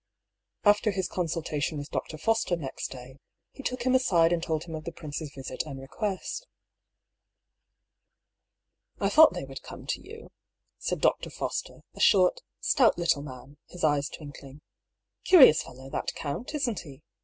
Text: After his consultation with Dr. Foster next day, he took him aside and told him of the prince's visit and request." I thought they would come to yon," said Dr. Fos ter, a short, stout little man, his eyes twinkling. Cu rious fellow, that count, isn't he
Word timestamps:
After 0.63 0.89
his 0.89 1.07
consultation 1.07 1.77
with 1.77 1.91
Dr. 1.91 2.17
Foster 2.17 2.55
next 2.55 2.87
day, 2.89 3.19
he 3.51 3.61
took 3.61 3.83
him 3.83 3.93
aside 3.93 4.33
and 4.33 4.41
told 4.41 4.63
him 4.63 4.73
of 4.73 4.83
the 4.83 4.91
prince's 4.91 5.31
visit 5.35 5.61
and 5.67 5.79
request." 5.79 6.47
I 8.99 9.09
thought 9.09 9.35
they 9.35 9.43
would 9.45 9.61
come 9.61 9.85
to 9.85 10.01
yon," 10.01 10.29
said 10.79 11.01
Dr. 11.01 11.29
Fos 11.29 11.61
ter, 11.61 11.83
a 11.93 11.99
short, 11.99 12.41
stout 12.59 12.97
little 12.97 13.21
man, 13.21 13.57
his 13.67 13.83
eyes 13.83 14.09
twinkling. 14.09 14.61
Cu 15.29 15.37
rious 15.37 15.61
fellow, 15.61 15.87
that 15.91 16.15
count, 16.15 16.55
isn't 16.55 16.79
he 16.79 17.03